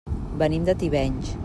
Venim 0.43 0.65
de 0.71 0.77
Tivenys. 0.85 1.37